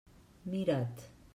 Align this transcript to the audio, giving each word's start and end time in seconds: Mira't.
Mira't. 0.45 1.11